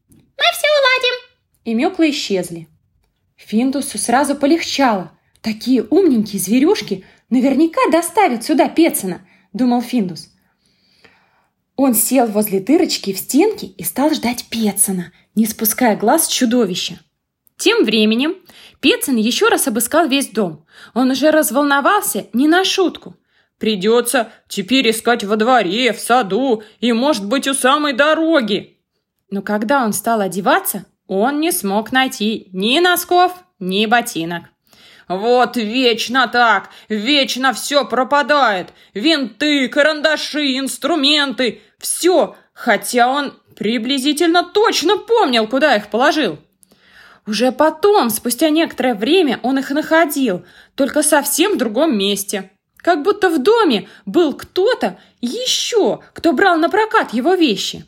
Мы 0.10 0.44
все 0.54 0.68
уладим!» 0.68 1.27
И 1.68 1.74
мёклы 1.74 2.12
исчезли. 2.12 2.70
Финдусу 3.36 3.98
сразу 3.98 4.36
полегчало. 4.36 5.12
Такие 5.42 5.84
умненькие 5.84 6.42
зверюшки 6.42 7.04
наверняка 7.30 7.82
доставят 7.92 8.46
сюда 8.46 8.70
Пецина, 8.70 9.28
думал 9.52 9.82
Финдус. 9.82 10.30
Он 11.76 11.94
сел 11.94 12.26
возле 12.28 12.62
дырочки 12.62 13.12
в 13.12 13.20
стенке 13.20 13.68
и 13.68 13.84
стал 13.84 14.14
ждать 14.14 14.46
Петсона, 14.50 15.12
не 15.36 15.46
спуская 15.46 15.98
глаз 15.98 16.28
с 16.28 16.30
чудовища. 16.30 17.02
Тем 17.58 17.84
временем 17.84 18.36
Петсон 18.80 19.18
еще 19.18 19.50
раз 19.50 19.68
обыскал 19.68 20.08
весь 20.08 20.30
дом. 20.30 20.66
Он 20.94 21.12
уже 21.12 21.32
разволновался 21.32 22.28
не 22.32 22.48
на 22.48 22.64
шутку. 22.64 23.18
«Придется 23.60 24.32
теперь 24.48 24.90
искать 24.90 25.26
во 25.26 25.36
дворе, 25.36 25.92
в 25.92 26.00
саду 26.00 26.64
и, 26.80 26.94
может 26.94 27.28
быть, 27.28 27.46
у 27.46 27.54
самой 27.54 27.92
дороги». 27.92 28.80
Но 29.30 29.42
когда 29.42 29.84
он 29.84 29.92
стал 29.92 30.22
одеваться, 30.22 30.86
он 31.08 31.40
не 31.40 31.52
смог 31.52 31.92
найти 31.92 32.50
ни 32.52 32.80
носков, 32.80 33.34
ни 33.60 33.86
ботинок. 33.86 34.44
Вот 35.08 35.56
вечно 35.56 36.28
так, 36.28 36.70
вечно 36.90 37.54
все 37.54 37.86
пропадает. 37.86 38.74
Винты, 38.94 39.70
карандаши, 39.70 40.58
инструменты, 40.58 41.62
все. 41.80 42.36
Хотя 42.54 43.08
он 43.08 43.34
приблизительно 43.56 44.44
точно 44.44 44.98
помнил, 44.98 45.48
куда 45.48 45.76
их 45.76 45.88
положил. 45.88 46.40
Уже 47.26 47.52
потом, 47.52 48.10
спустя 48.10 48.50
некоторое 48.50 48.96
время, 48.96 49.40
он 49.44 49.60
их 49.60 49.70
находил, 49.72 50.46
только 50.76 51.04
совсем 51.04 51.54
в 51.54 51.58
другом 51.58 51.98
месте. 51.98 52.52
Как 52.78 53.04
будто 53.04 53.30
в 53.30 53.42
доме 53.42 53.90
был 54.06 54.34
кто-то 54.34 54.98
еще, 55.20 56.00
кто 56.14 56.32
брал 56.32 56.58
на 56.58 56.70
прокат 56.70 57.14
его 57.14 57.34
вещи. 57.34 57.86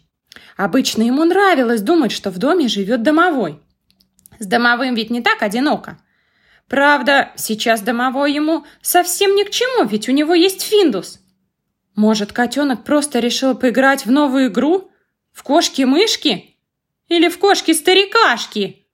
Обычно 0.57 1.03
ему 1.03 1.23
нравилось 1.25 1.81
думать, 1.81 2.11
что 2.11 2.31
в 2.31 2.37
доме 2.37 2.67
живет 2.67 3.03
домовой. 3.03 3.59
С 4.39 4.45
домовым 4.45 4.95
ведь 4.95 5.09
не 5.09 5.21
так 5.21 5.41
одиноко. 5.41 5.99
Правда, 6.67 7.31
сейчас 7.35 7.81
домовой 7.81 8.33
ему 8.33 8.65
совсем 8.81 9.35
ни 9.35 9.43
к 9.43 9.49
чему, 9.49 9.87
ведь 9.87 10.07
у 10.07 10.11
него 10.11 10.33
есть 10.33 10.61
Финдус. 10.61 11.19
Может, 11.95 12.31
котенок 12.31 12.83
просто 12.83 13.19
решил 13.19 13.55
поиграть 13.55 14.05
в 14.05 14.11
новую 14.11 14.47
игру? 14.47 14.91
В 15.33 15.43
кошки-мышки? 15.43 16.55
Или 17.07 17.27
в 17.27 17.39
кошки-старикашки? 17.39 18.85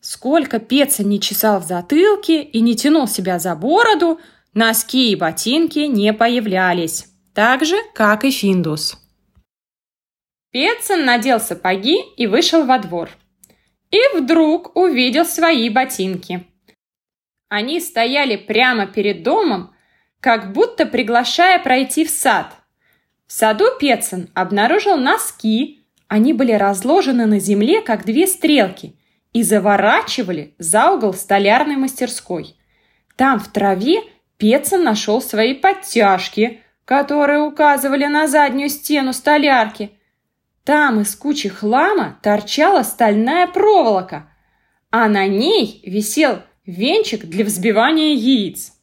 Сколько 0.00 0.58
Пеца 0.58 1.04
не 1.04 1.20
чесал 1.20 1.60
в 1.60 1.66
затылке 1.66 2.42
и 2.42 2.60
не 2.62 2.74
тянул 2.74 3.06
себя 3.06 3.38
за 3.38 3.54
бороду, 3.54 4.18
носки 4.54 5.12
и 5.12 5.16
ботинки 5.16 5.80
не 5.80 6.14
появлялись. 6.14 7.06
Так 7.34 7.66
же, 7.66 7.76
как 7.94 8.24
и 8.24 8.30
Финдус. 8.30 8.96
Пецин 10.52 11.04
надел 11.04 11.40
сапоги 11.40 12.00
и 12.16 12.26
вышел 12.26 12.64
во 12.64 12.78
двор. 12.78 13.10
И 13.90 13.98
вдруг 14.16 14.76
увидел 14.76 15.24
свои 15.24 15.68
ботинки. 15.68 16.46
Они 17.48 17.80
стояли 17.80 18.36
прямо 18.36 18.86
перед 18.86 19.22
домом, 19.22 19.74
как 20.20 20.52
будто 20.52 20.86
приглашая 20.86 21.58
пройти 21.58 22.04
в 22.04 22.10
сад. 22.10 22.54
В 23.26 23.32
саду 23.32 23.66
Пецин 23.78 24.30
обнаружил 24.34 24.96
носки. 24.96 25.84
Они 26.08 26.32
были 26.32 26.52
разложены 26.52 27.26
на 27.26 27.38
земле, 27.38 27.80
как 27.80 28.04
две 28.04 28.26
стрелки, 28.26 28.96
и 29.32 29.44
заворачивали 29.44 30.54
за 30.58 30.90
угол 30.90 31.14
столярной 31.14 31.76
мастерской. 31.76 32.56
Там 33.16 33.38
в 33.38 33.48
траве 33.52 34.02
Пецин 34.36 34.82
нашел 34.82 35.22
свои 35.22 35.54
подтяжки, 35.54 36.60
которые 36.84 37.40
указывали 37.42 38.06
на 38.06 38.26
заднюю 38.26 38.68
стену 38.68 39.12
столярки. 39.12 39.92
Там 40.70 41.00
из 41.00 41.16
кучи 41.16 41.48
хлама 41.48 42.20
торчала 42.22 42.84
стальная 42.84 43.48
проволока, 43.48 44.30
а 44.92 45.08
на 45.08 45.26
ней 45.26 45.82
висел 45.84 46.42
венчик 46.64 47.24
для 47.24 47.44
взбивания 47.44 48.14
яиц. 48.14 48.74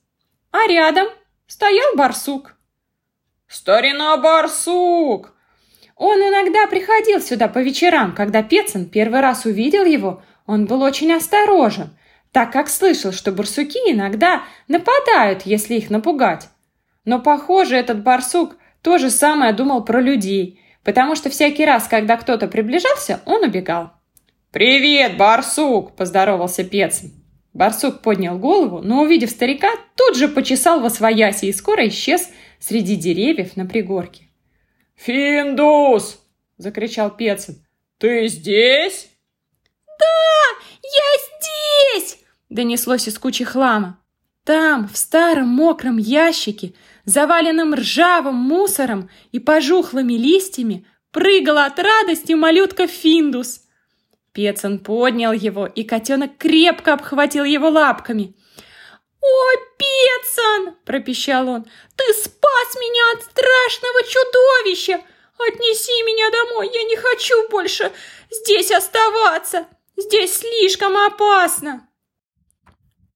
А 0.51 0.67
рядом 0.67 1.07
стоял 1.47 1.95
барсук. 1.95 2.57
«Старина 3.47 4.17
барсук!» 4.17 5.33
Он 5.95 6.19
иногда 6.19 6.67
приходил 6.67 7.21
сюда 7.21 7.47
по 7.47 7.59
вечерам, 7.59 8.13
когда 8.13 8.43
Пецин 8.43 8.89
первый 8.89 9.21
раз 9.21 9.45
увидел 9.45 9.85
его, 9.85 10.21
он 10.45 10.65
был 10.65 10.81
очень 10.81 11.13
осторожен, 11.13 11.97
так 12.33 12.51
как 12.51 12.67
слышал, 12.67 13.13
что 13.13 13.31
барсуки 13.31 13.79
иногда 13.89 14.43
нападают, 14.67 15.43
если 15.43 15.75
их 15.75 15.89
напугать. 15.89 16.49
Но, 17.05 17.21
похоже, 17.21 17.77
этот 17.77 18.03
барсук 18.03 18.57
то 18.81 18.97
же 18.97 19.09
самое 19.09 19.53
думал 19.53 19.85
про 19.85 20.01
людей, 20.01 20.59
потому 20.87 21.17
что 21.17 21.29
всякий 21.29 21.65
раз, 21.65 21.89
когда 21.89 22.15
кто-то 22.15 22.47
приближался, 22.47 23.19
он 23.25 23.43
убегал. 23.43 23.91
«Привет, 24.51 25.17
барсук!»– 25.17 25.93
поздоровался 25.97 26.63
Пецин. 26.63 27.11
Барсук 27.51 28.01
поднял 28.01 28.39
голову, 28.39 28.79
но, 28.81 29.01
увидев 29.01 29.29
старика, 29.31 29.67
тут 29.97 30.15
же 30.15 30.29
почесал 30.29 30.79
во 30.79 30.89
свояси 30.89 31.47
и 31.47 31.51
скоро 31.51 31.89
исчез 31.89 32.29
среди 32.61 32.95
деревьев 32.95 33.57
на 33.57 33.65
пригорке. 33.65 34.29
«Финдус!»– 34.95 36.21
закричал 36.57 37.11
Пецин. 37.11 37.65
«Ты 37.97 38.29
здесь?» 38.29 39.09
«Да, 39.99 40.63
я 40.83 41.99
здесь!»– 41.99 42.19
донеслось 42.49 43.09
из 43.09 43.19
кучи 43.19 43.43
хлама. 43.43 44.01
Там, 44.47 44.87
в 44.87 44.95
старом 44.97 45.49
мокром 45.49 45.97
ящике, 45.97 46.73
заваленном 47.03 47.75
ржавым 47.75 48.35
мусором 48.35 49.09
и 49.33 49.39
пожухлыми 49.39 50.13
листьями, 50.13 50.87
прыгала 51.11 51.65
от 51.65 51.77
радости 51.77 52.31
малютка 52.31 52.87
Финдус– 52.87 53.61
Пецан 54.37 54.77
поднял 54.77 55.33
его, 55.33 55.65
и 55.65 55.83
котенок 55.83 56.37
крепко 56.37 56.93
обхватил 56.93 57.43
его 57.43 57.69
лапками. 57.69 58.35
«О, 59.19 59.45
Пецан!»– 59.79 60.75
пропищал 60.85 61.49
он. 61.49 61.65
«Ты 61.95 62.13
спас 62.13 62.75
меня 62.75 63.17
от 63.17 63.23
страшного 63.23 64.03
чудовища! 64.03 65.03
Отнеси 65.39 66.03
меня 66.03 66.29
домой, 66.29 66.69
я 66.71 66.83
не 66.83 66.95
хочу 66.95 67.49
больше 67.49 67.91
здесь 68.29 68.71
оставаться! 68.71 69.65
Здесь 69.97 70.37
слишком 70.37 70.95
опасно!» 70.95 71.87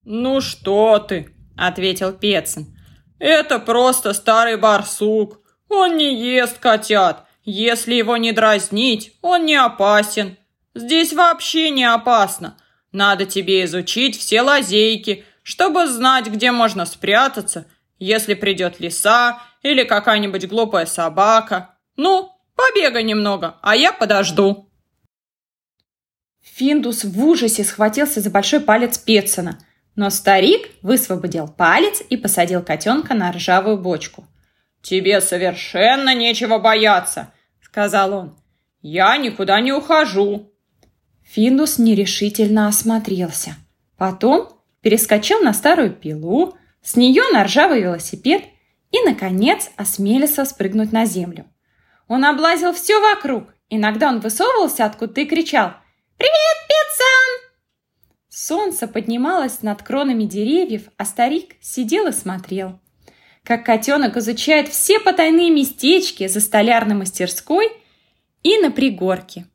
«Ну 0.04 0.42
что 0.42 1.00
ты!»– 1.00 1.34
ответил 1.58 2.12
Пецан. 2.14 2.76
«Это 3.20 3.60
просто 3.60 4.14
старый 4.14 4.58
барсук. 4.58 5.42
Он 5.70 5.96
не 5.96 6.16
ест 6.16 6.58
котят. 6.58 7.28
Если 7.44 7.94
его 7.94 8.18
не 8.18 8.32
дразнить, 8.32 9.14
он 9.22 9.46
не 9.46 9.56
опасен. 9.56 10.38
Здесь 10.74 11.14
вообще 11.14 11.70
не 11.70 11.84
опасно. 11.84 12.58
Надо 12.92 13.26
тебе 13.26 13.64
изучить 13.66 14.18
все 14.18 14.42
лазейки, 14.42 15.26
чтобы 15.44 15.88
знать, 15.88 16.28
где 16.28 16.52
можно 16.52 16.86
спрятаться, 16.86 17.66
если 18.00 18.34
придет 18.34 18.80
лиса 18.80 19.40
или 19.62 19.84
какая-нибудь 19.84 20.48
глупая 20.48 20.86
собака. 20.86 21.76
Ну, 21.96 22.32
побегай 22.56 23.04
немного, 23.04 23.58
а 23.62 23.76
я 23.76 23.94
подожду». 23.94 24.68
Финдус 26.42 27.04
в 27.04 27.26
ужасе 27.26 27.64
схватился 27.64 28.20
за 28.20 28.30
большой 28.30 28.60
палец 28.60 28.98
Петсона, 28.98 29.60
но 29.95 30.10
старик 30.10 30.69
высвободил 30.82 31.47
палец 31.47 32.01
и 32.10 32.17
посадил 32.17 32.63
котенка 32.63 33.13
на 33.13 33.32
ржавую 33.32 33.77
бочку. 33.77 34.25
«Тебе 34.82 35.21
совершенно 35.21 36.15
нечего 36.15 36.58
бояться»,— 36.58 37.34
сказал 37.62 38.13
он. 38.13 38.38
«Я 38.82 39.17
никуда 39.17 39.60
не 39.62 39.71
ухожу. 39.71 40.51
Финдус 41.34 41.77
нерешительно 41.77 42.67
осмотрелся. 42.67 43.56
Потом 43.97 44.49
перескочил 44.82 45.39
на 45.39 45.54
старую 45.54 45.91
пилу, 45.91 46.58
с 46.82 46.97
нее 46.97 47.23
на 47.32 47.45
ржавый 47.45 47.82
велосипед 47.82 48.43
и, 48.91 49.01
наконец, 49.06 49.69
осмелился 49.77 50.43
спрыгнуть 50.43 50.91
на 50.91 51.06
землю. 51.06 51.45
Он 52.10 52.25
облазил 52.25 52.73
все 52.73 52.99
вокруг. 52.99 53.45
Иногда 53.69 54.10
он 54.10 54.19
высовывался 54.19 54.84
откуда-то 54.84 55.21
и 55.21 55.25
кричал 55.25 55.71
«Привет, 56.17 56.61
Пиццан!». 56.61 56.61
Солнце 58.34 58.88
поднималось 58.88 59.62
над 59.62 59.84
кронами 59.84 60.24
деревьев, 60.24 60.84
а 60.96 61.04
старик 61.04 61.56
сидел 61.60 62.08
и 62.08 62.13
смотрел. 62.13 62.80
Как 63.44 63.65
котенок 63.65 64.15
изучает 64.15 64.70
все 64.70 65.02
потайные 65.02 65.52
местечки 65.52 66.28
за 66.28 66.39
столярной 66.39 66.96
мастерской 66.96 67.70
и 68.41 68.58
на 68.60 68.72
пригорке. 68.72 69.48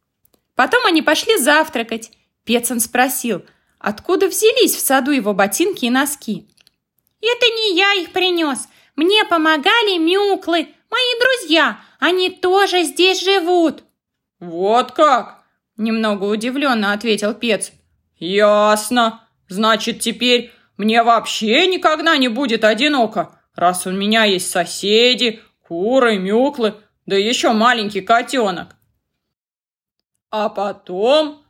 Потом 0.55 0.85
они 0.85 1.01
пошли 1.01 1.39
завтракать. 1.39 2.11
Пецан 2.45 2.81
спросил, 2.81 3.47
откуда 3.79 4.29
взялись 4.29 4.75
в 4.75 4.81
саду 4.81 5.11
его 5.11 5.33
ботинки 5.33 5.87
и 5.87 5.91
носки. 5.91 6.47
«Это 7.23 7.47
не 7.47 7.79
я 7.79 7.95
их 7.95 8.13
принес. 8.13 8.69
Мне 8.95 9.25
помогали 9.25 9.97
мюклы, 9.97 10.69
мои 10.91 11.21
друзья. 11.21 11.81
Они 11.99 12.29
тоже 12.29 12.83
здесь 12.83 13.25
живут». 13.25 13.85
«Вот 14.39 14.93
как?»– 14.93 15.45
немного 15.79 16.25
удивленно 16.25 16.93
ответил 16.93 17.33
Пец. 17.33 17.73
«Ясно. 18.19 19.23
Значит, 19.49 20.01
теперь 20.01 20.53
мне 20.77 21.03
вообще 21.03 21.67
никогда 21.67 22.17
не 22.17 22.29
будет 22.29 22.65
одиноко, 22.65 23.41
раз 23.55 23.87
у 23.87 23.91
меня 23.91 24.25
есть 24.25 24.51
соседи, 24.51 25.41
куры, 25.67 26.19
мюклы, 26.19 26.75
да 27.07 27.17
еще 27.17 27.53
маленький 27.53 28.01
котенок. 28.01 28.77
А 30.31 30.49
потом... 30.49 31.43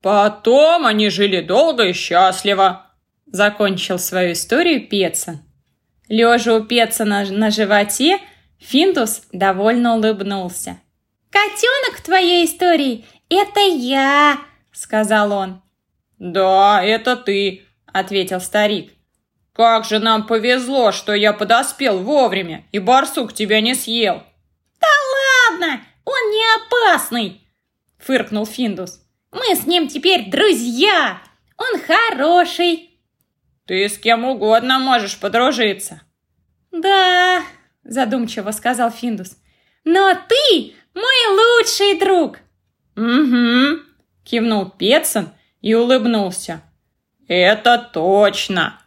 Потом 0.00 0.86
они 0.86 1.08
жили 1.08 1.40
долго 1.40 1.88
и 1.88 1.92
счастливо. 1.92 2.86
Закончил 3.26 3.98
свою 3.98 4.32
историю 4.32 4.86
Пеца. 4.88 5.40
Лежа 6.08 6.54
у 6.54 6.62
Пеца 6.62 7.04
на, 7.04 7.24
на 7.24 7.50
животе, 7.50 8.20
Финдус 8.58 9.22
довольно 9.32 9.96
улыбнулся. 9.96 10.78
«Котенок 11.30 11.98
в 11.98 12.02
твоей 12.02 12.46
истории– 12.46 13.06
это 13.28 13.60
я!»– 13.60 14.38
сказал 14.72 15.32
он. 15.32 15.62
«Да, 16.18 16.82
это 16.82 17.16
ты»,— 17.16 17.64
ответил 17.86 18.40
старик. 18.40 18.92
«Как 19.52 19.84
же 19.84 19.98
нам 19.98 20.26
повезло, 20.26 20.92
что 20.92 21.14
я 21.14 21.32
подоспел 21.32 21.98
вовремя, 21.98 22.66
и 22.72 22.78
барсук 22.78 23.32
тебя 23.32 23.60
не 23.60 23.74
съел!» 23.74 24.22
«Ладно, 25.50 25.80
он 26.04 26.30
не 26.30 26.44
опасный!»– 26.56 27.40
фыркнул 27.98 28.46
Финдус. 28.46 29.00
«Мы 29.32 29.54
с 29.54 29.66
ним 29.66 29.88
теперь 29.88 30.30
друзья! 30.30 31.20
Он 31.56 31.80
хороший!» 31.80 32.90
«Ты 33.66 33.88
с 33.88 33.98
кем 33.98 34.24
угодно 34.24 34.78
можешь 34.78 35.18
подружиться!» 35.18 36.02
«Да!»– 36.70 37.42
задумчиво 37.82 38.50
сказал 38.52 38.90
Финдус. 38.90 39.36
«Но 39.84 40.14
ты 40.28 40.74
мой 40.94 41.58
лучший 41.60 41.98
друг!» 41.98 42.38
«Угу!»– 42.96 43.82
кивнул 44.24 44.70
Петсон 44.70 45.30
и 45.60 45.74
улыбнулся. 45.74 46.62
«Это 47.26 47.78
точно!» 47.78 48.80